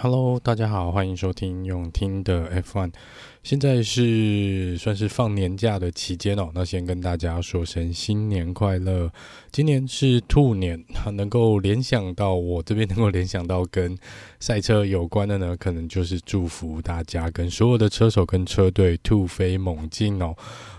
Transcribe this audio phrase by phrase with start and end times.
[0.00, 2.92] Hello，大家好，欢迎收听永听的 F1。
[3.42, 9.10] 现在是算是放年假的期间哦，那先跟大家说声新年快乐。
[9.50, 10.84] 今年是兔年，
[11.14, 13.98] 能够联想到我这边能够联想到跟
[14.38, 20.32] 赛车有关的呢，可能就是祝福大家跟所有的车手跟车队突飞猛进哦。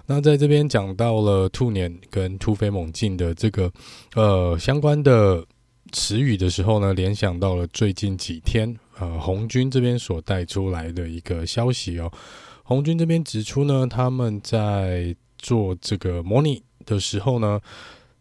[0.05, 3.69] 那在这边讲到了兔年跟突飞猛进的这个
[4.15, 5.45] 呃相关的
[5.91, 8.73] 词语的时候呢，联想到了最近几天。
[8.99, 12.11] 呃，红军这边所带出来的一个消息哦，
[12.63, 17.59] 红军这边指出呢，他们在做这个模拟的时候呢。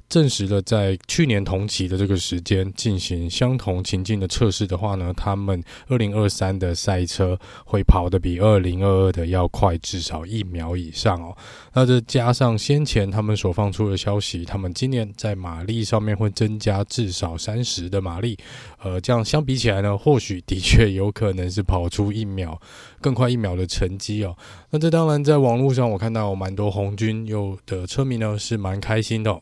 [0.09, 11.37] 证实了，在去年同期的这个时间进行相同情境的测试的话呢，他们二零二三的赛车会跑得比二零二二的要快至少一秒以上哦。
[11.75, 18.39] 那这加上先前他们所放出的消息，他们今年在马力上面会增加至少三十的马力，
[18.83, 22.59] 呃，这样相比起来呢，或许的确有可能是跑出一秒
[23.03, 24.35] 更快一秒的成绩哦。
[24.71, 29.39] 那这当然在网络上我看到蛮多红军有的车迷呢是蛮开心的。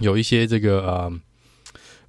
[0.00, 1.12] 有一些这个呃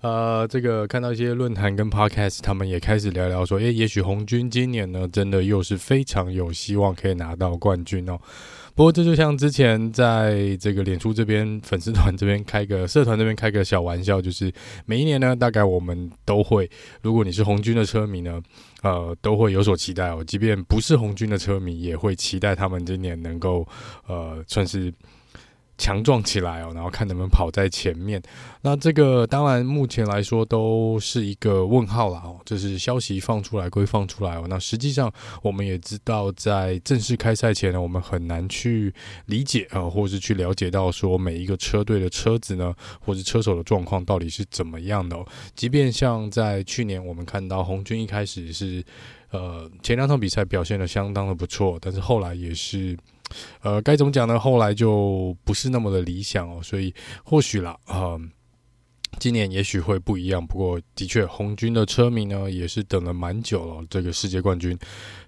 [0.01, 8.19] 呃，这个看到一些论坛跟 podcast，他们也开始聊聊说，诶，也许红军今年呢，真的又是非常有希望可以拿到冠军哦。
[8.75, 14.51] 不过这就像之前在这个脸书这边粉丝团这边开个社团这边开个小玩笑，就是
[14.85, 16.69] 每一年呢，大概我们都会，
[17.01, 18.41] 如果你是红军的车迷呢，
[18.81, 20.21] 呃，都会有所期待哦。
[20.25, 23.65] 即便不是红军的车迷，也会期待他们今年能够
[24.07, 24.93] 呃，算是。
[25.83, 28.21] 强壮起来哦，然后看能不能跑在前面。
[28.61, 32.39] 那这个当然目前来说都是一个问号了哦。
[32.45, 38.93] 就是消息放出来归放出来哦，那实际上我们也知道，在正式开赛前呢，我们很难去
[39.25, 45.27] 理解啊，或是去了解到说每一个车队的车子呢，或是车手的状况到底是怎么样的哦。
[45.53, 48.81] 即便像在去年，我们看到红军一开始是
[49.31, 52.97] 呃前两场比赛表现得相当的不错，但是后来也是。
[53.61, 54.39] 呃，该怎么讲呢？
[54.39, 56.93] 后来就不是那么的理想哦，所以
[57.23, 58.19] 或许啦，呃，
[59.19, 60.45] 今年也许会不一样。
[60.45, 63.85] 不过，的确，红军的车迷呢也是等了蛮久了。
[63.89, 64.77] 这个世界冠军，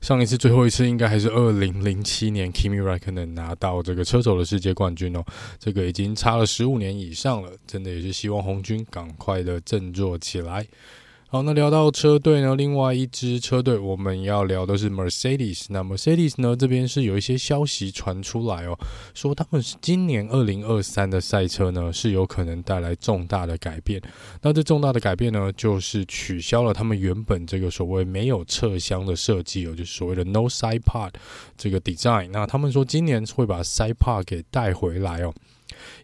[0.02, 5.24] 上一次最后一次应该还是二零零七年，Kimi Räikkönen 拿到这个车手的世界冠军哦。
[5.60, 10.66] 这个已经差了十五年以上了，真的也是希望红军赶快的振作起来。
[11.36, 15.66] 好，那聊到车队呢，另外一支车队我们要聊的是 Mercedes。
[15.68, 18.80] 那 Mercedes 呢，这边是有一些消息传出来哦，
[19.14, 24.02] 说他们是今年二零二三的赛车呢是有可能带来重大的改变。
[24.42, 31.12] 那这重大的改变呢，就是取消了他们原本这个所谓没有侧箱的设计哦，就是所谓的 No Side Pod
[31.58, 32.30] 这个 design。
[32.32, 35.34] 那他们说今年会把 Side Pod 给带回来哦。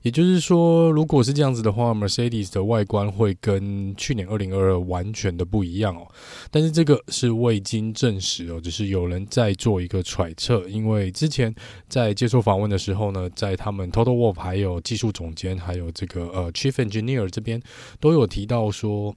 [0.02, 6.08] 也就是说，如果是这样子的话，Mercedes 的外观会跟去年二零二二完全的不一样哦。
[6.50, 10.68] 但是这个是未经证实哦，只是有人在做一个揣测。
[10.68, 11.54] 因为之前
[11.88, 17.62] 在接受访问的时候呢，在他们 Total Wolf 还有技术总监还有这个呃 Chief Engineer 这边
[18.00, 19.16] 都有提到说。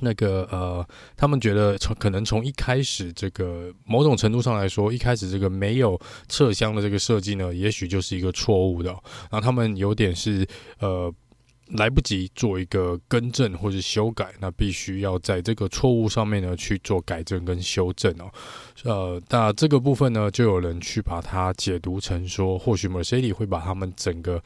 [0.00, 0.86] 那个呃，
[1.16, 8.90] 他们觉得从可能从一开始这个某种程度上来说，一开始这个没有侧箱的这个设计呢，也许就是一个错误的。
[9.30, 10.46] 然后他们有点是
[10.78, 11.12] 呃
[11.68, 18.30] 来不及做一个更正或者修改，那必须要在这个错误上面呢去做改正跟修正哦。
[18.84, 24.42] 呃，那这个部分呢，就有人去把它解读成说，或许 Mercedes 会把他们整个。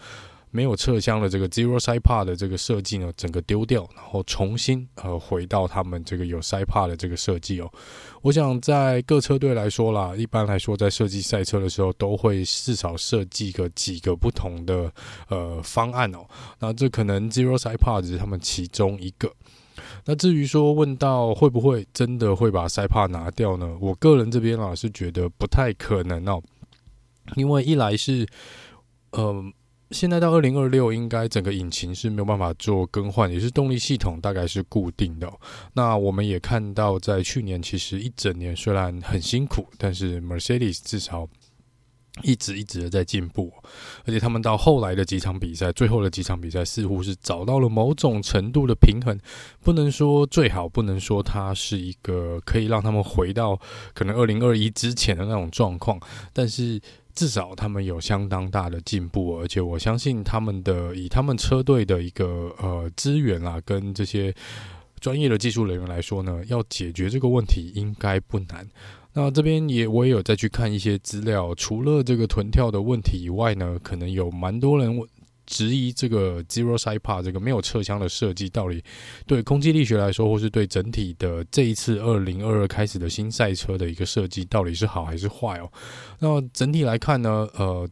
[0.50, 7.70] 没有侧箱的这个 Zero Side Pod 的这个设计呢，整个丢掉，然后重新呃回到他们这个有 Side Pod 的这个设计哦。
[8.22, 14.92] 我想在各车队来说啦，一般来说在设计赛车的时候，都会至少设计个几个不同的
[15.28, 16.26] 呃方案哦。
[16.58, 19.32] 那这可能 Zero Side Pod 只是他们其中一个。
[20.06, 23.76] 那至于说问到会不会真的会把 Side Pod 拿掉呢？
[23.80, 26.42] 我个人这边啊是觉得不太可能哦，
[27.36, 28.26] 因为一来是
[29.10, 29.26] 嗯。
[29.36, 29.52] 呃
[29.90, 35.32] 现在到二零二六，应该整个引擎是没有办法做更换，也是动力系统大概是固定的。
[35.72, 41.26] 那我们也看到，在去年其实一整年虽然很辛苦，但是 Mercedes 至少
[42.22, 43.50] 一直一直的在进步，
[44.04, 49.18] 而且他们到后来的几场比赛，最后的几场比赛似乎是找到了某种程度的平衡，
[49.62, 53.58] 不能说最好，不能说它是一个可以让他们回到
[53.94, 55.98] 可能二零二一之前的那种状况，
[56.34, 56.78] 但是。
[57.18, 64.32] 至少他们有相当大的进步，而且我相信他们的以他们车队的一个呃资源啊，跟这些
[65.00, 68.64] 专业的技术人员来说呢，要解决这个问题应该不难。
[69.14, 74.96] 那这边也我也有再去看一些资料，除了这个臀跳的问题以外呢，可能有蛮多人
[75.48, 78.80] 质疑这个 Zero Side Pod 这个没有侧箱的设计，到底
[79.26, 85.72] 对空气力学来说，或是对整体的这一次二零二二开始的新赛车的一个设计，到底是好还是坏哦？
[86.20, 87.88] 那整体来看呢，呃。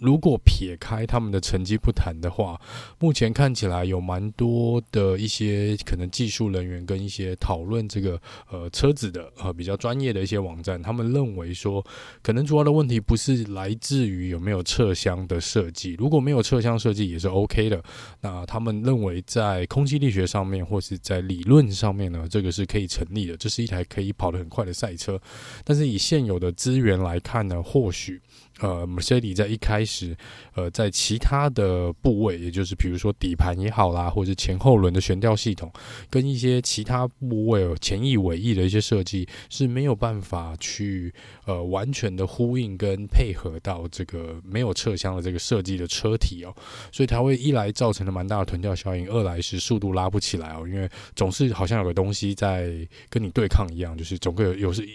[0.00, 2.60] 如果撇开他们的成绩不谈的话，
[2.98, 8.20] 目前看起来有蛮多的一些可能技术人员跟一些讨论这个
[8.50, 11.84] 呃车子的呃比较专业的一些网站，他们认为说，
[12.22, 17.82] 可能主要的问题不是来自于有没有侧箱的设计，如果没有侧箱设计也是 OK 的。
[18.22, 25.20] 那他们认为在空气力学上面或是在理论上面呢，这个是可以成立的，这是一台可以跑得很快的赛车。
[25.62, 28.20] 但是以现有的资源来看呢，或许。
[28.60, 30.16] 呃，Mercedes 在一开始，
[30.54, 35.72] 呃，在其他的部位，也就是比如说底盘也好啦，或者前后轮的悬吊系统，
[36.10, 41.12] 跟一些其他部位有前翼尾翼的一些设计是没有办法去
[41.46, 46.54] 呃完全的呼应跟配合到这个没有侧箱的这个设计的车体哦，
[46.92, 52.70] 所以它会一来造成了蛮大的臀跳效应，二来是速度拉不起来哦，因为总是好像有个东西在
[53.08, 54.86] 跟你对抗一样，就是总会有有是。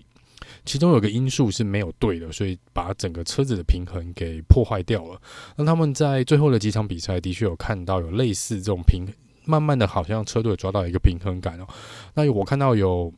[0.65, 5.21] 其中有个因素是没有对的，所以把整个车子的平衡给破坏掉了。
[5.55, 9.05] 那他们在最后的几场比赛的确有看到有类似这种平，
[9.45, 11.67] 慢慢的好像车队抓到一个平衡感哦。
[12.15, 13.13] 那我看到有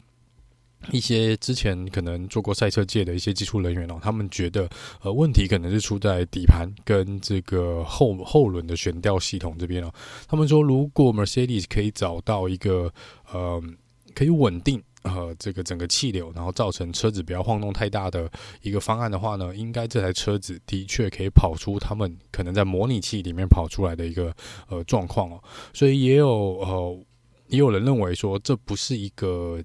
[0.91, 4.69] 一些之前可能做过赛车界的一些技术人员哦，他们觉得
[5.01, 9.91] 呃问题可能是出在底盘跟这个后后轮的悬吊系统这边哦。
[10.27, 12.94] 他们说如果 Mercedes 可以找到一个
[13.31, 13.63] 呃
[14.13, 14.83] 可以稳定。
[15.03, 18.29] 呃，这个整个气流，然后造成车子不要晃动太大的
[18.61, 24.35] 一个方案的话呢，应该这台车子的确可以跑出他们可能在模拟器里面跑出来的一个
[24.67, 25.41] 呃状况哦。
[25.73, 26.99] 所以也有呃
[27.47, 29.63] 也有人认为说，这不是一个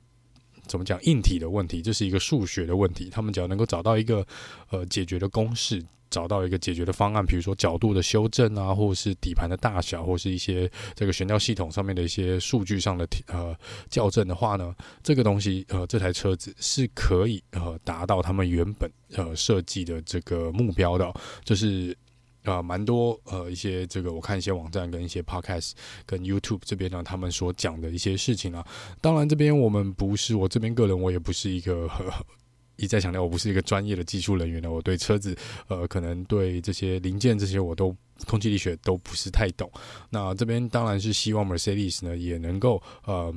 [0.67, 3.08] 怎么讲硬体的问题，这是一个数学的问题。
[3.11, 4.25] 他们只要能够找到一个
[4.70, 5.84] 呃解决的公式。
[6.12, 13.56] 找到一个解决的方案，比如说角度的修正啊，或者是底盘的大小，或是一些这个悬吊系统上面的一些数据上的呃
[13.91, 21.11] 校正的话呢，这个东西呃这台车子是可以呃达到他们原本呃设计的这个目标的，
[21.44, 21.97] 就是
[22.44, 25.73] 呃蛮多呃一些这个我看一些网站跟一些 podcast
[26.05, 28.62] 跟 YouTube 这边呢，他们所讲的一些事情啊，
[29.00, 31.88] 当然这边我们不是我这边个人我也不是一个。
[32.77, 35.37] 一再强调，我不是一个专业的技术人员呢，我对车子，
[35.69, 37.95] 呃，可能对这些零件这些我都
[38.27, 39.71] 空气力学都不是太懂。
[40.11, 43.33] 那这边当然是希望 Mercedes 呢也能够呃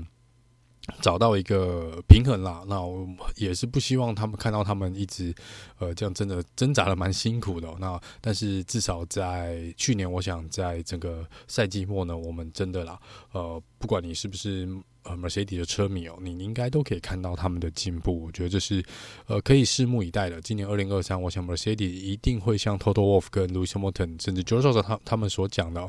[1.02, 2.64] 找到一个平衡啦。
[2.68, 5.34] 那我也是不希望他们看到他们一直
[5.80, 7.72] 呃这样真的挣扎的蛮辛苦的。
[7.80, 13.00] 那但是至少在去年，我想在整个赛季末呢，我们真的啦，
[13.34, 14.68] 呃，不管你是不是。
[15.06, 18.26] 呃，Mercedes 的车迷哦，你应该都可以看到他们的进步。
[18.26, 18.84] 我觉得这是
[19.28, 20.42] 呃可以拭目以待的。
[20.42, 25.82] 今年二零二三，我想 Mercedes 一定会像 Toto Wolff 跟 Lewis Hamilton 甚至 George Russell 他他们所讲的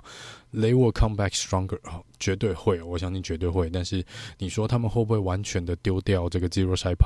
[0.52, 1.78] ，They will come back stronger。
[1.84, 3.70] 哦，绝对会，我相信绝对会。
[3.70, 4.04] 但是
[4.38, 6.96] 你说他们会不会完全的丢掉这个 Zero Side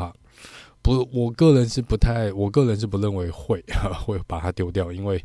[0.82, 3.64] 不，我个人是不太，我个人是不认为会
[4.04, 5.24] 会把它丢掉，因为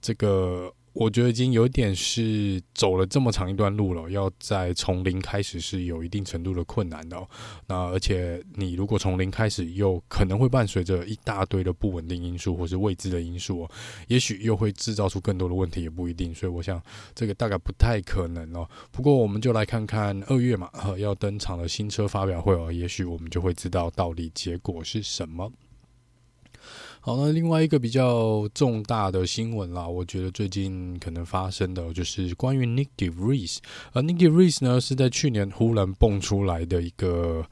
[0.00, 0.72] 这个。
[0.94, 7.28] 我觉得已经有点是走了这么长一段路了，要再从零开始是有一定程度的困难的。
[7.66, 13.70] 那而且你如果从零开始，又可能会伴随着一大堆的不稳定因素或是未知的因素哦，
[14.06, 16.32] 也许又会制造出更多的问题，也不一定。
[16.32, 16.80] 所以我想
[17.12, 18.64] 这个大概不太可能哦。
[18.92, 25.52] 不过我们就来看看二月嘛，要登场的新车发表会哦，也许我们就会知道到底结果是什么。
[27.06, 33.58] 好，那另外一个比较重大的新闻啦，我觉得最近可能发生的就是关于 Nick De Vries，
[33.92, 37.44] 而 Nick De Vries 呢是在去年忽然蹦出来的一个，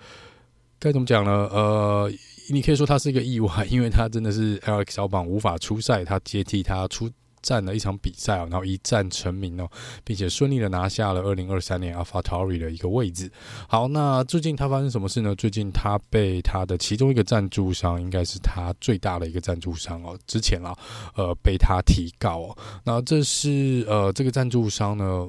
[0.79, 1.31] 该怎么讲呢？
[1.53, 2.11] 呃，
[2.49, 7.11] 你可以说他是一个意外，因为他真的是 Alex 小榜无法出赛，他接替他出。
[7.43, 9.69] 战了一场比赛哦，然后一战成名哦，
[10.05, 13.31] 并且顺利的拿下了二零二三年 AlphaTauri 的一个位置。
[13.69, 15.35] 好，那最近他发生什么事呢？
[15.35, 20.75] 最近他被他的其中一个赞助商，应该是他最大的一个赞助商哦，之前啊，
[21.17, 22.59] 呃，被他提告哦。
[22.85, 25.29] 那这是呃，这个赞助商呢。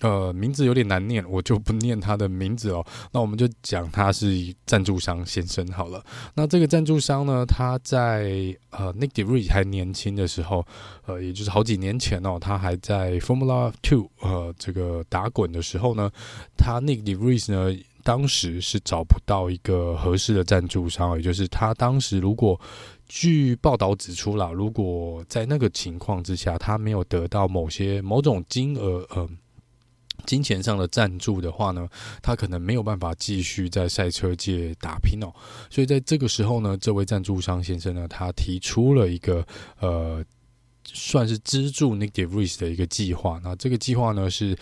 [0.00, 2.84] 呃，名字有点难念，我就不念他的名字哦。
[3.12, 6.04] 那我们就讲他是赞助商先生好了。
[6.34, 10.66] 那这个赞助商呢，他在呃 Nick De Vries 还年轻的时候，
[11.06, 16.10] 呃，也就是好几年前哦，他还在 Formula Two 呃这个打滚的时候呢，
[16.56, 22.60] 他 Nick De Vries 呢，当时是找不到一个合适的赞助商，也就是他当时如果
[23.06, 29.28] 据报道指出了，如果在那个情况之下，他没有得到某些某种金额，呃。
[30.26, 31.88] 金钱上的赞助的话呢，
[32.22, 35.32] 他可能没有办法继续在赛车界打拼哦。
[35.70, 39.46] 所以在这个时候呢，这位赞助商先生呢，他提出了一个
[39.80, 40.24] 呃
[40.84, 43.40] 算是资助 Nick DeVries 的一个计划。
[43.42, 44.56] 那这个计划呢，是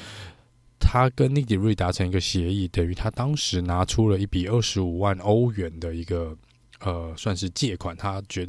[0.79, 6.37] 他跟 Nick DeVries 达成一个协议，等于他当时拿出了一笔二十五万欧元的一个
[6.81, 7.97] 呃，算是借款。
[7.97, 8.47] 他觉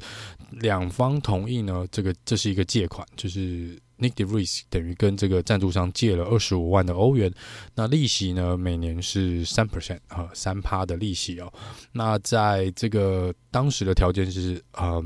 [0.51, 3.79] 两方同意呢，这个这是一个借款，就是。
[4.03, 7.33] Nick DeVries 等于跟这个赞助商借了二十五万的欧元，
[7.75, 11.51] 那利息呢，每年是三 percent 啊，三趴的利息哦。
[11.93, 15.01] 那在这个当时的条件是，呃，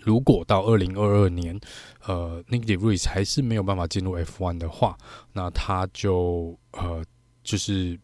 [0.00, 1.60] 如果到二零二二年，
[2.06, 4.96] 呃，Nick DeVries 还是没有办法进入 F1 的话，
[5.34, 7.04] 那他就呃，
[7.44, 8.00] 就是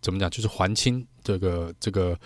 [0.00, 2.18] 怎么讲，就是还清这个这个。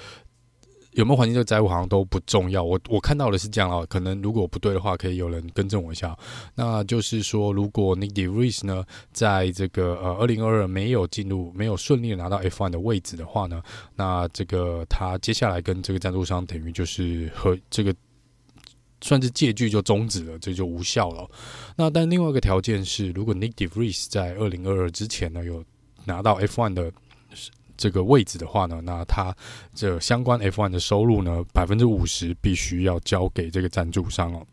[0.95, 2.63] 有没有环境这个债务好像都不重要。
[2.63, 6.17] 我我看到的是这样啊，可能如果不对的话，可以有人更正我一下。
[6.55, 13.63] 那就是说，如果 Nick DeVries 呢，在这个呃二零二二没有进入、没有顺利的拿到 F1 的位置的话呢，
[13.97, 17.95] 那这个他接下来跟这个赞助商等于就是和这个
[19.01, 21.29] 算是借据就终止了，这就无效了。
[21.77, 25.65] 那但另外一个条件是，如果 Nick DeVries 在二零二二之前呢，有
[26.05, 26.93] 拿到 F1 的。
[27.77, 29.35] 这个位置的话呢，那他
[29.75, 34.47] 这相关 F1 的收入呢，百分之五十必须要交给这个赞助商哦。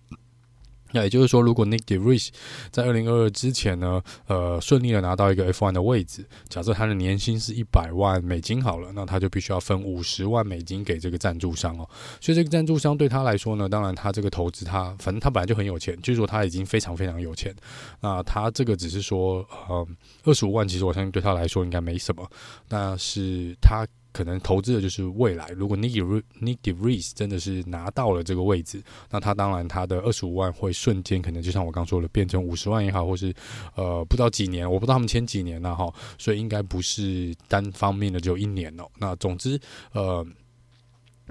[0.92, 2.30] 那也就是说，如果 Nick DeVries
[2.72, 11.90] 在二零二二之前呢，呃，顺利的拿到一个 F1 的位置，假设他的年薪是一百万美金好了，那他就必须要分五十万美金给这个赞助商哦。
[12.20, 17.56] 所以这个赞助商对他来说呢，当然他这个投资他，反正他本来就很有钱，据说他已经非常非常有钱。
[18.00, 19.88] 那他这个只是说，呃，
[20.26, 22.30] 二十五万，其实我相信对他来说应该没什么，
[22.68, 23.86] 但是他。
[24.12, 25.48] 可能投资的就是未来。
[25.50, 33.34] 如果 Nick Nick DeVries 真的是拿到了这个位置，那他当然他的二十五万会瞬间可能就像我刚说的，变成五十万也好，或是
[33.76, 38.84] 呃不知道几年，我不知道他们签几年了哈，所以应该不是单方面的只有一年哦。
[38.98, 39.60] 那总之
[39.94, 40.26] 呃，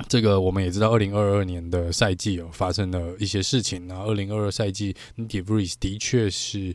[0.09, 3.87] 这个我们也知道，二零二二年的赛季有发生了一些事情。
[3.87, 6.75] 那二零二二赛季 DeVries 的确是。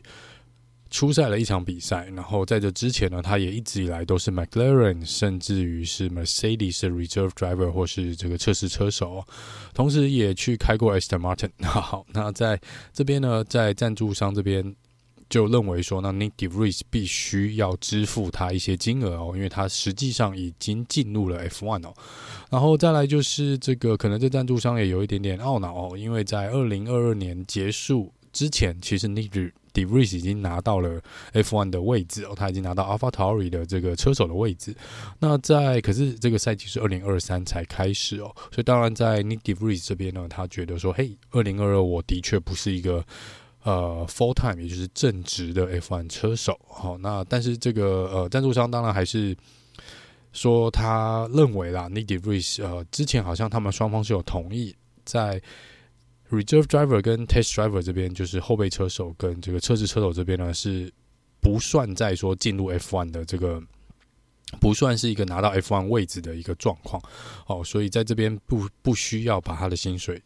[0.90, 9.24] 出赛了一场比赛，然后在这之前呢，他也一直以来都是 McLaren，甚至于是 Mercedes 的 Reserve Driver 或是这个测试车手，
[9.74, 11.50] 同时也去开过 Aston Martin。
[11.66, 12.60] 好，那在
[12.92, 14.74] 这边呢，在赞助商这边
[15.28, 21.92] 就认为说，那 Nick DeVries 必须要支付他一些金额哦，因为他实际上已经进入了 F1 哦。
[22.48, 30.98] 然后再来就是这个，可能这赞助商也有一点点懊恼哦，因为在二零二二年结束之前，其实 Nick DeVries 已经拿到了
[31.34, 34.74] F1 的位置哦，他已经拿到 AlphaTauri 的这个车手的位置。
[35.18, 43.04] 那在可是这个赛季是二零二三才开始哦，所以当然在 Nick d e v r i s 这边呢，他觉得说，嘿，二零二二我的确不是一个
[43.64, 46.58] 呃 full time，也就是正职的 F1 车手。
[46.66, 49.36] 好，那但是这个呃赞助商当然还是
[50.32, 55.42] 说他认为啦，Nick DeVries 呃之前好像他们双方是有同意在。
[56.30, 60.92] Reserve Driver 跟 Test Driver 这边就是后备车手跟这个测试车手这边呢，是
[61.40, 63.62] 不算在说进入 F1 的这个，
[64.60, 67.00] 不算是一个拿到 F1 位置的一个状况
[67.46, 70.20] 哦，所以在这边不不需要把他的薪水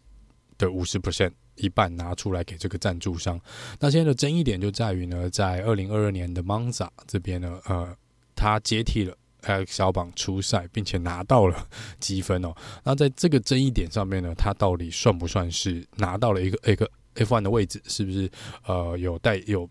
[0.56, 3.38] 的五十 percent 一半拿出来给这个赞助商。
[3.78, 7.94] 那现在的争议点就在于呢，在二零二二年的 Monza 这边呢，呃，
[8.34, 9.14] 他接替了。
[9.42, 11.66] Alex 小榜出赛，并且拿到了
[12.00, 12.54] 积分哦。
[12.84, 17.80] 那在这个争议点上面呢，他到底算不算是拿到了一个一个 F1 的位置？
[17.86, 18.30] 是不是
[18.66, 19.68] 呃有待有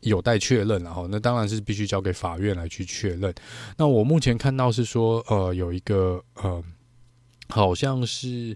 [0.00, 0.82] 有待确认？
[0.82, 3.34] 然后那当然是必须交给法院来去确认。
[3.76, 6.62] 那我目前看到是说，呃，有一个呃，
[7.48, 8.54] 好像是。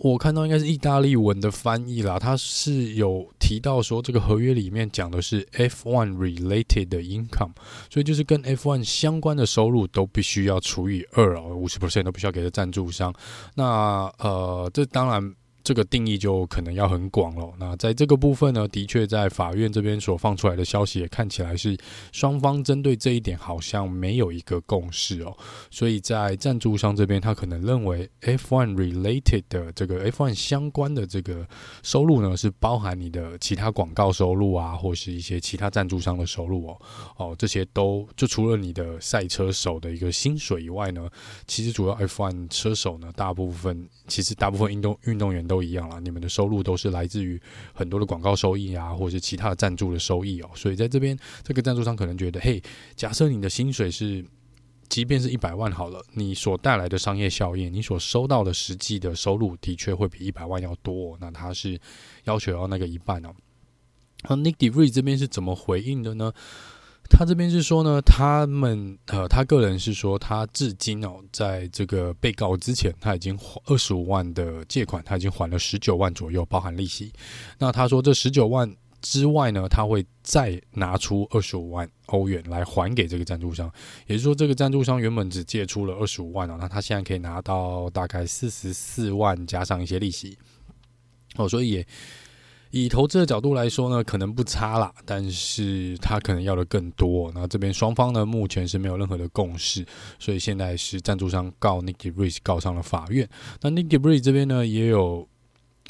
[0.00, 7.52] 我看到应该是意大利文的翻译啦，他是有提到说这个合约里面讲的是 F1 related 的 income，
[7.90, 13.12] 所以就是跟 F1 相关的收入都必须要除以二哦，五十 percent 都必须要给的赞助商。
[13.54, 15.34] 那呃，这当然。
[15.64, 17.50] 这个定义就可能要很广了。
[17.58, 21.74] 那在这个部分呢，的确在法院这边所放出来的消息也看起来是
[22.12, 25.34] 双方针对这一点好像没有一个共识哦。
[25.70, 31.48] 所以在赞助商这边，他可能认为 F1 related 的这个 F1 相关的这个
[31.82, 36.80] 收入呢，是包含你的其他广告收入啊，或是一些其他赞助商的收入哦。
[37.16, 41.08] 哦，这些都就除了你的赛车手的一个薪水以外呢，
[41.46, 45.53] 其实主要 F1 车手呢，大部分其实大部分运动运动员都。
[45.54, 47.40] 都一样了，你们的收入都是来自于
[47.72, 50.50] 很多的广告收益啊，或者是其他的赞助的收益哦。
[50.56, 52.60] 所以在这边，这个赞助商可能觉得，嘿，
[52.96, 54.24] 假设你的薪水是，
[54.88, 61.16] 即便是一百万好了，你所带来的商业效益，你所收到的实际的收入，的确会比一百万要多。
[61.20, 61.78] 那他是
[62.24, 63.32] 要求要那个一半哦。
[64.28, 66.32] 那 Nick DeVries 这边是怎么回应的呢？
[67.10, 77.12] 他这边是说呢，他们呃，他个人是说，他至今哦，在这个被告之前，他已经还二十五万的借款，他已经还了十九万左右，包含利息。
[77.58, 83.70] 那他说这十九万之外呢，他会再拿出二十五万欧元来还给这个赞助商。
[84.06, 90.36] 也就是说，这个赞助商原本只借出了二十五万哦，那他现在可以拿到大概四十四万加上一些利息。
[91.36, 91.84] 哦，所以。
[92.76, 97.30] 以投资的角度来说呢，可能不差啦，但是他可能要的更多。
[97.32, 99.86] 那这边双方呢，目前是没有任何的共识，
[100.18, 103.28] 所以现在是赞助商告 Nick DeVries 告上了法院。
[103.60, 105.24] 那 Nick DeVries 这边呢，也有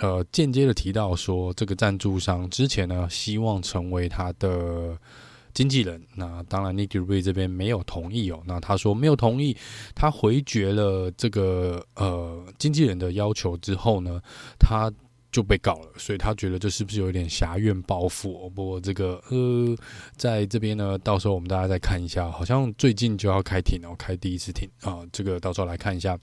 [0.01, 4.95] 呃间接的提到说，这个赞助商之前呢，希望成为他的
[5.55, 6.03] 经纪人。
[6.17, 8.43] 那当然，Nick DeVries 这边没有同意哦。
[8.45, 9.57] 那他说没有同意，
[9.95, 14.21] 他回绝了这个呃经纪人的要求之后呢，
[14.59, 14.93] 他。
[15.35, 18.49] 就被告了，所以他觉得这是不是有点挟怨报复？
[18.51, 19.77] 不过这个呃，
[20.17, 26.17] 在这边呢，到时候我们大家再看一下，好像最近就要开庭哦，开第一次庭啊，这个到时候来看一下，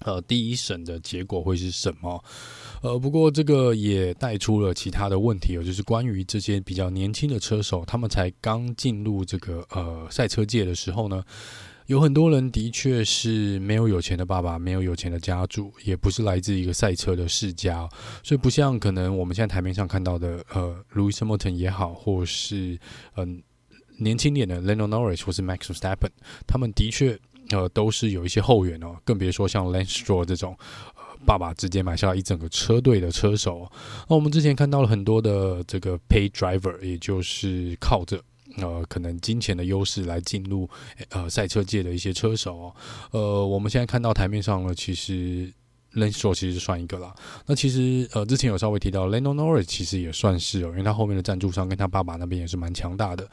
[0.00, 2.22] 呃，第一审的结果会是什么？
[2.82, 11.24] 呃，不过这个也带出了其他的问题哦，就是关于这些比较年轻的车手，他们才刚进入这个呃赛车界的时候呢。
[11.88, 17.88] 有很多人的确是没有有钱的爸爸，没有有钱的家族，也不是来自一个赛车的世家，
[18.22, 22.78] 所以不像可能我们现在台面上看到的，呃，Lewis Hamilton 也好，或是
[23.16, 23.42] 嗯、
[24.00, 26.10] 年轻点的 Lando Norris 或是 Max Verstappen，
[26.46, 27.18] 他们的确
[27.52, 30.54] 呃都是有一些后援哦，更别说像 Lance Stroll 这种，
[31.24, 33.66] 爸爸直接买下一整个车队的车手。
[34.10, 38.22] 那我们之前看到了很多的这个 Pay Driver，也就是靠着。
[38.56, 40.68] 呃，可能金钱的优势来进入
[41.10, 42.74] 呃赛车界的一些车手哦，
[43.12, 45.52] 呃，我们现在看到台面上呢，其实
[45.94, 47.14] Lando 其实算一个啦。
[47.46, 53.28] 那其实呃，之前有稍微提到 Lando Norris 其实也算是哦，因为他后面的赞助商跟他爸爸那边也是蛮强大的。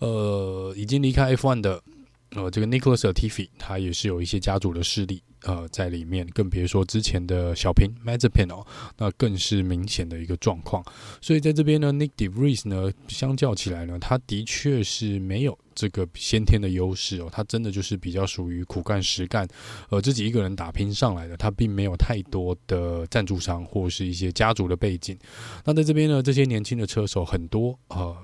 [0.00, 1.82] 呃，已经离开 F1 的
[2.30, 5.22] 呃这个 Nicholas Tiffy 他也是有一些家族的势力。
[5.42, 8.66] 呃，在里面，更别说之前的小平 Mazepin 哦，
[8.96, 10.84] 那更是明显的一个状况。
[11.20, 19.46] 所以在这边呢，Nick DeVries 呢，相较起来呢，他的确是没有这个先天的优势哦，他真的就是比较属于苦干实干，
[19.90, 25.16] 呃，自己一个人打拼上来的，他并没有太多的赞助商或是一些家族的背景。
[25.64, 28.16] 那在这边呢，这些年轻的车手很多呃。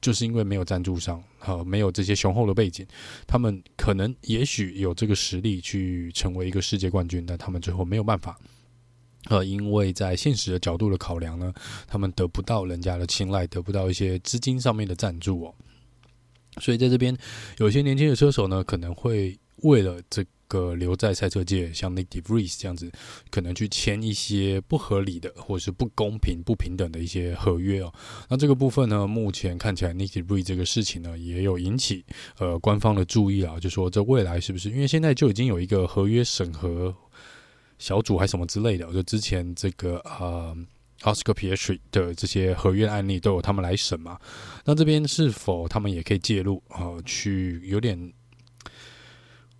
[0.00, 2.86] 就是因为没有赞助商，呃，没有这些雄厚的背景，
[3.26, 8.38] 他们可能也许有这个实力去成为一个世界冠军，但他们最后没有办法，
[9.28, 11.52] 呃，因为在现实的角度的考量呢，
[11.86, 15.54] 他们得不到人家的青睐，得不到一些资金上面的赞助哦，
[16.60, 17.16] 所以在这边
[17.58, 20.70] 有些年轻的车手呢，可能会为了这个。
[20.80, 22.90] 留在赛车界，像 Nick DeVries 这样子，
[23.30, 27.92] 可能去签一些不合理的，或者是不公平、不平等的一些合约哦。
[28.28, 32.04] 那这个部分呢，目前看起来 Nick DeVries 这个事情呢，也有引起
[32.38, 34.70] 呃官方的注意啊，就说这未来是不是？
[34.70, 36.94] 因为现在就已经有一个合约审核
[37.78, 40.56] 小组还什么之类的，就之前这个呃
[41.02, 44.18] Oscar Piastri 的这些合约案例都有他们来审嘛。
[44.64, 48.12] 那这边是否他们也可以介入呃，去有点？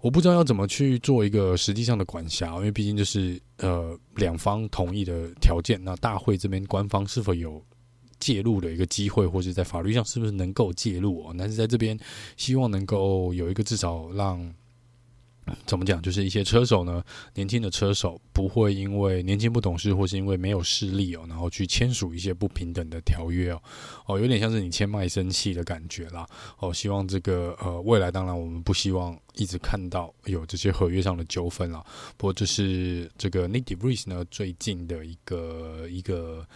[0.01, 5.83] 我不知道要怎么去做一个实际上的管辖，因为毕竟就是呃两方同意的条件。
[5.83, 7.63] 那大会这边官方是否有
[8.19, 11.35] 介入的一个机会，或者在法律上是不是能够介入哦？
[11.39, 11.99] 但是在这边
[12.37, 14.55] 希望能够有一个至少让。
[15.67, 16.01] 怎么讲？
[16.03, 17.03] 就是一些车手呢，
[17.35, 23.63] 年轻的车手不会因为年轻不懂事，或是因为没有势力哦，然后去签署一些不平等的条约哦，
[24.07, 26.27] 哦，有点像是你签卖身契的感觉啦。
[26.59, 31.85] 哦，希望这个呃未来，当然我们不希望一直看到有这些合约上的纠纷啦。
[32.17, 36.47] 不过这是这个 Nick DeVries 呢最近的一个一个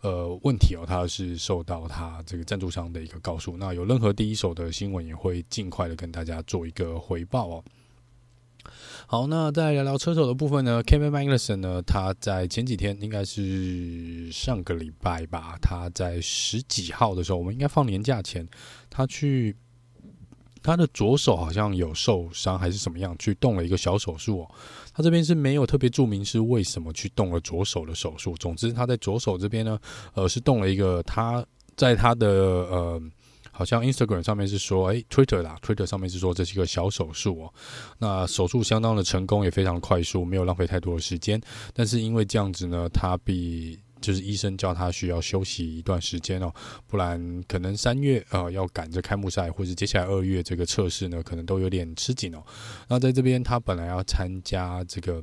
[0.00, 3.56] 呃问题哦，他是受到他这个赞助商的一个告诉。
[3.56, 7.64] 那有任何第一手的新闻，也会尽快的跟大家做一个回报哦。
[9.06, 11.82] 好，那再聊聊车手的部分呢？Kevin Magnussen 呢？
[11.82, 18.48] 他在前几天，应该是上个礼拜吧，他在十几号的时候，我们应该放年假前，
[18.88, 19.54] 他去
[20.62, 24.50] 他的左手好像有受伤还是什么样，去动了一个小手术哦。
[24.92, 28.34] 他这边是没有特别注明是为什么去动了左手的手术。
[28.38, 29.78] 总之，他在左手这边呢，
[30.14, 31.44] 呃，是动了一个他
[31.76, 33.02] 在他的呃。
[33.56, 37.54] 好像 Instagram 上面是说，哎，Twitter 啦，Twitter 上面是说这是一个小手术哦。
[37.98, 41.40] 那手术相当的成功，也非常快速，没有浪费太多的时间。
[41.72, 46.52] 但是因为这样子呢，他比就是医生叫他需要休息一段时间哦，
[46.88, 52.42] 不然可能三月呃要赶着开幕赛，或者接下来二月这个测试呢，可能都有点吃紧哦。
[52.88, 55.22] 那在这边他本来要参加这个。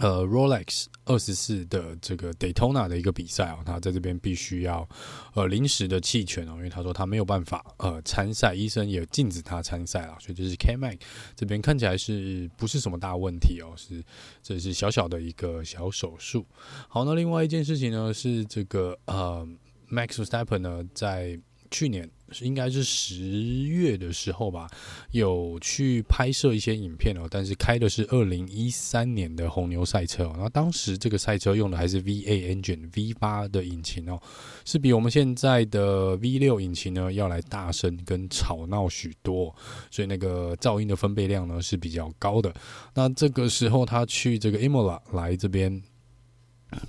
[0.00, 4.88] 呃，Rolex 二十四的这个 Daytona 的一个比赛哦，他在这边必须要
[5.34, 10.98] 呃临时的弃权哦，因为他说他没有办法呃参赛，医生也禁止他参赛了，所以就是 K-Mag
[11.34, 13.74] 这边看起来是不是什么大问题哦？
[13.76, 14.02] 是
[14.42, 16.46] 这是小小的一个小手术。
[16.88, 19.46] 好，那另外一件事情呢是这个呃
[19.90, 21.40] Max Verstappen 呢在。
[21.70, 22.08] 去年
[22.42, 23.16] 应该是十
[23.64, 24.68] 月的时候吧，
[25.12, 34.20] 有去拍摄一些影片哦，但是开的是二零一三年的红牛赛车哦，那当时这个赛车用的还是 V8 engine V 八的引擎哦，
[34.64, 39.54] 是比我们现在的 V 六引擎呢要来大声跟吵闹许多，
[39.90, 42.54] 所以那个噪音的分贝量呢是比较高的。
[42.94, 45.82] 那这个时候他去这个 Imola 来这边。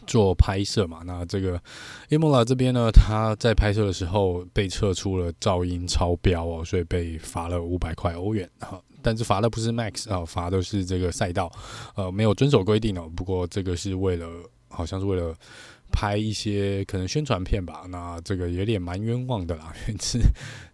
[0.07, 1.61] 做拍摄嘛，那这个
[2.09, 8.81] Imola 这边呢，他在拍摄的时候被测出了噪音超标哦，所以被罚了五百块欧元哈。
[9.01, 11.51] 但是罚的不是 Max 啊，罚的是这个赛道，
[11.95, 13.09] 呃，没有遵守规定哦。
[13.15, 14.27] 不过这个是为了，
[14.67, 15.33] 好像是为了。
[15.91, 19.73] 拍一些可能宣传片吧，那这个有点蛮冤枉的啦。
[19.99, 20.19] 之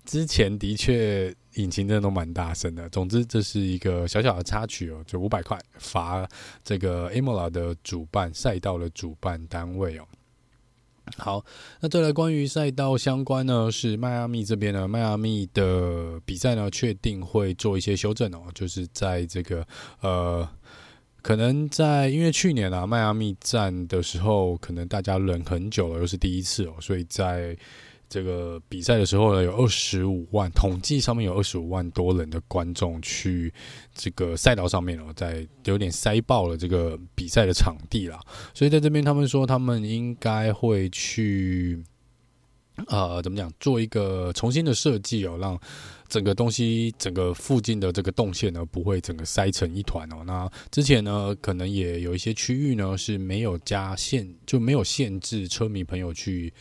[0.06, 2.88] 之前的确引擎真的都蛮大声的。
[2.89, 6.28] 总之这是一个小小的插曲哦，就五百块罚
[6.63, 10.06] 这个 Imola 的主办赛道的主办单位哦。
[11.17, 11.45] 好，
[11.82, 19.65] 那再来关于赛道相关呢，是迈阿密这边呢，迈阿密的比赛呢确定会做一些修正哦，就是在这个
[20.01, 20.47] 呃。
[21.25, 27.57] 可能在因为去年啊，迈阿密站的时候，可能大家忍很久了，又是第一次哦，所以在
[28.07, 33.51] 这个比赛的时候呢，有二十五万，统计上面有二十五万多人的观众去
[33.95, 38.19] 这个赛道上面哦，在有点塞爆了这个比赛的场地啦，
[38.53, 41.83] 所以在这边他们说他们应该会去。
[42.88, 43.49] 呃，怎么讲？
[43.57, 45.57] 做一个重新的设计哦，让
[46.07, 50.23] 整个东西、整个附近的这个动线呢，不会整个塞成一团哦。
[50.25, 56.53] 那之前呢，可能也有一些区域呢是没有加限，就没有限制车迷朋友去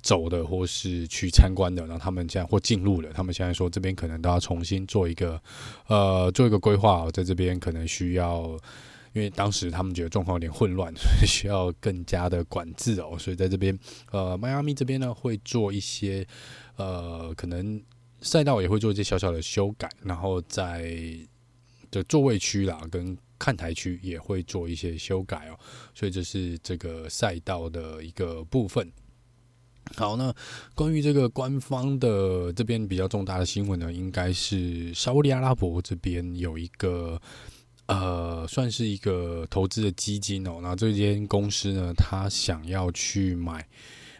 [0.00, 1.82] 走的，或是去参观的。
[1.86, 5.40] 然后他们现在或进入了，他们现在说这边可能都要重新做一个
[5.88, 8.58] 呃，做一个规划哦，在这边可能需要。
[9.14, 13.14] 因为当时他们觉得状况有点混乱， 所以需要更加的管制哦。
[13.18, 13.78] 所以在这边，
[14.10, 16.26] 呃，迈阿密这边呢会做一些，
[16.76, 17.78] 呃，可能
[18.22, 20.96] 赛道也会做一些小小的修改，然后在
[21.90, 25.58] 的座位区啦跟看台区也会做一些修改哦。
[25.94, 28.90] 所以这是这个赛道的一个部分。
[29.96, 30.34] 好，那
[30.74, 37.20] 关于这个官方的这边比较重大的新闻呢，应该是沙乌地阿拉伯这边有一个。
[37.86, 40.60] 呃，算是一个投资的基金哦。
[40.62, 43.68] 那这间公司呢，他想要去买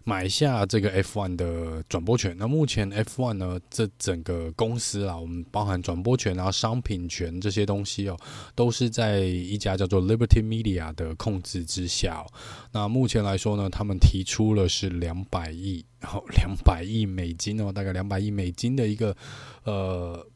[0.04, 2.36] 买下这个 F1 的转播权。
[2.38, 8.16] 那目前 F1 呢，这整个公司啊，我们包含转播权啊、商品权这些东西哦，
[8.54, 12.24] 都是在一家叫做 Liberty Media 的控制之下。
[12.72, 19.16] 那目前来说呢，他们提出了是两百亿，然后 两百亿美金哦，大概两百亿美金的一个
[19.64, 20.26] 呃。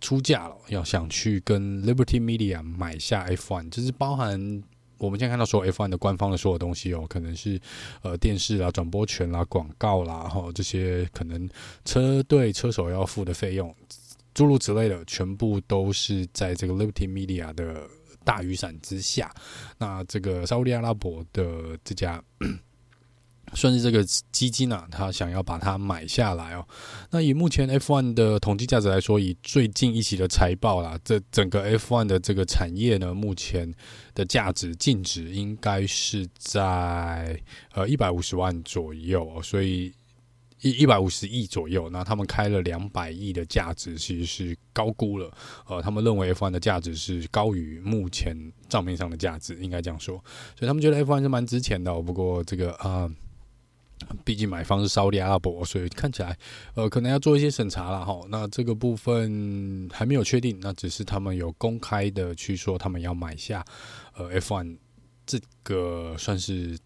[0.00, 4.62] 出价了，要想去跟 Liberty Media 买下 F1，就是包含
[4.98, 7.60] 我们现在看到所有 F1 的官方的所有东西哦，可能是
[8.02, 11.48] 呃电视啦、转播权啦、广告啦，哈这些可能
[11.84, 13.74] 车队车手要付的费用，
[14.34, 17.86] 诸如此类的，全部都是在这个 Liberty Media 的
[18.24, 19.32] 大雨伞之下。
[19.78, 22.22] 那这个沙乌地阿拉伯的这家。
[23.54, 26.66] 算是这个基金啊，他想要把它买下来哦。
[27.10, 33.72] 那以目前 F1 的统计价值来说，以最近一期的财报啦，这整个 F1 的这个产业呢，目前
[34.14, 37.40] 的价值净值应该是在
[37.72, 39.92] 呃一百五十万左右哦，所以
[40.60, 41.88] 一一百五十亿左右。
[41.90, 45.32] 那他们开了两百亿的价值，其实是高估了。
[45.66, 48.36] 呃，他们认为 F1 的价值是高于目前
[48.68, 50.16] 账面上的价值，应该这样说。
[50.58, 52.02] 所以他们觉得 F1 是蛮值钱的哦。
[52.02, 53.10] 不过这个啊。
[54.24, 56.36] 毕竟买方是沙特阿拉伯，所以看起来，
[56.74, 58.20] 呃，可能要做一些审查了哈。
[58.28, 63.64] 那这个部分还没有确定，那只是他们有公开的去说他们要买下，
[64.16, 64.76] 呃，F1
[65.26, 66.78] 这个算是。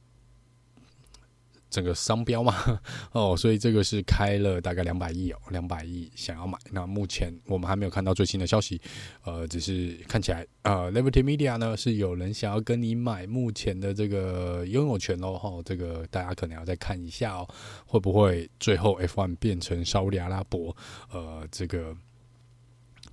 [1.73, 2.55] 整个商标嘛，
[3.13, 6.59] 哦，所以这个是开了大概两百亿哦，两百亿想要买。
[6.71, 8.79] 那目前我们还没有看到最新的消息，
[9.25, 17.49] 呃，只是看起来，呃，Liberty Media 呢是有人想要跟你买目前的这个拥有权喽，哈、哦，这个大家可能要再看一下哦，
[17.87, 20.77] 会不会最后 F1 变成沙乌地阿拉伯，
[21.11, 21.97] 呃，这个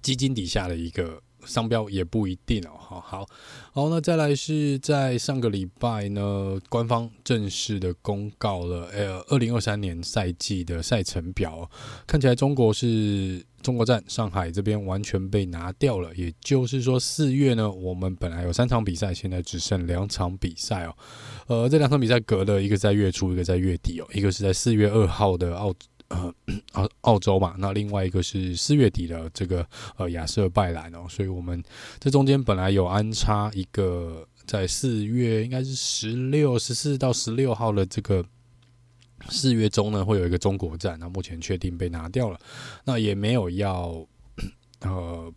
[0.02, 2.72] 基金底下的一个商标也不一定哦。
[2.80, 3.26] 好好
[3.72, 11.70] 好，那再来是在上个礼拜呢，官方正式的公告了，呃，二零二三年赛季的赛程表，
[12.08, 20.96] 看起来中国是中国站上海这边完全被拿掉了，也就是说四月呢，我们本来有三场比赛，现在只剩两场比赛哦。
[21.48, 25.74] 呃，这两场比赛隔了一个在月初，一个在月底哦，一个是在四月二号的澳。
[26.10, 26.34] 呃，
[26.74, 29.66] 澳澳洲嘛，那另外一个是四月底的这个
[29.98, 31.64] 呃亚瑟拜兰哦，所以我们
[32.00, 38.24] 这中间本来有安插一个在四月应该是十六、十四到十六号的这个
[39.30, 42.40] 四月中呢，会有一个中国站，那目前确定被拿掉了，
[42.86, 44.06] 那也没有要
[44.82, 45.34] 呃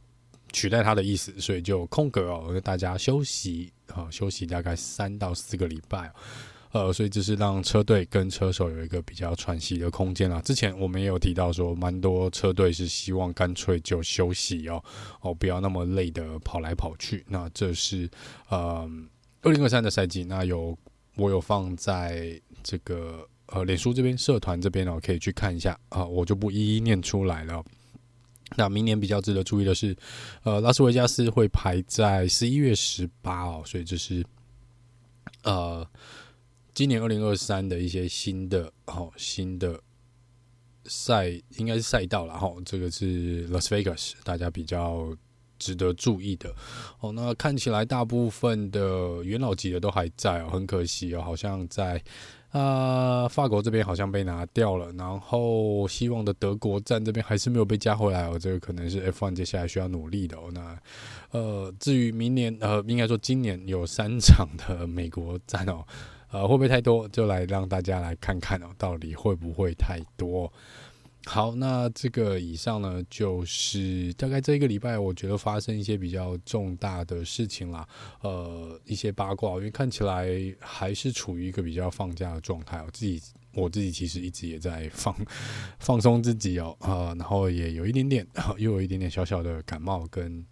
[0.52, 6.12] 取代它的意思，所以就空格哦，大家休息啊，休息大概三到四个礼拜。
[6.72, 10.40] 呃，所以这是让车队跟车手有一个比较喘息的空间啦。
[10.40, 14.82] 之前我们也有提到说，蛮多车队是希望干脆就休息哦，
[15.20, 17.24] 哦，不要那么累的跑来跑去。
[17.28, 18.08] 那这是
[18.48, 18.90] 呃，
[19.42, 20.74] 二零二三的赛季，那有
[21.16, 27.62] 我有放在这个呃脸书这边社团这边哦，可以去看一下啊，我就不一一念出来了。
[28.56, 29.94] 那明年比较值得注意的是，
[30.42, 34.24] 呃，拉斯维加斯会排在十一月十八哦，所以这是
[35.42, 35.86] 呃。
[36.74, 39.78] 今年二零二三的一些新的哦，新的
[40.86, 45.14] 赛应该是赛道了哈，这个是 Las Vegas，大家比较
[45.58, 46.50] 值得注意的
[47.00, 47.12] 哦。
[47.12, 52.02] 那看起来大部分的元老级的都还在哦，很可惜哦，好像在
[52.52, 60.50] 啊、法国这边好像被拿掉了，然后希望的德国站这边还是没有被加回来哦，这个可能是 F1 接下来需要努力的哦。
[60.52, 60.78] 那
[61.32, 65.84] 呃，至于明年呃，应该说今年有三场的美国站哦。
[66.32, 67.06] 呃，会不会太多？
[67.08, 70.50] 就来让大家来看看哦，到底会不会太多？
[71.24, 77.86] 好，那这个以上呢，就是大概这一个礼拜，我觉得发生一些比较重大的事情啦。
[78.22, 80.26] 呃，一些八卦，因为看起来
[80.58, 82.82] 还是处于一个比较放假的状态。
[82.82, 85.14] 我自己，我自己其实一直也在放
[85.78, 88.26] 放松自己哦，啊、然后也有一点点，
[88.58, 90.44] 又有一点点小小的感冒跟。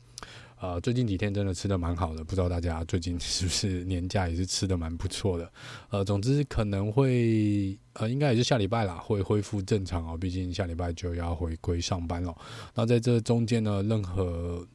[0.60, 5.52] 呃，最近几天真的吃的蛮好的，不知道大家最近是不是 年假也是吃的蛮不错的。
[5.88, 10.16] 呃，总之可能会呃，应该也是下礼拜啦，会恢复正常哦。
[10.16, 12.36] 毕竟下礼拜就要回归上班了。
[12.74, 14.66] 那在这中间呢，任何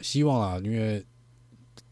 [0.00, 1.04] 希望啊，因为。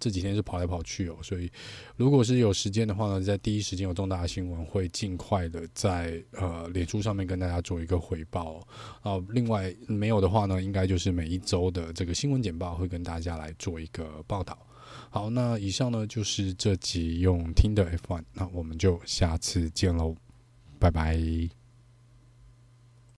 [0.03, 1.49] 这几天是跑来跑去哦，所以
[1.97, 8.67] 如果是有时间的话呢，在第一时间有重大的新闻，会尽快的在呃脸书上面跟大家做一个回报哦。
[9.03, 14.59] 啊，另外没有的话呢，应该就是每一周的这个新闻简报会跟大家来做一个报道。
[15.09, 20.17] 好，那以上呢就是这集用听的 F1，那我们就下次见喽，
[20.81, 21.62] 拜拜。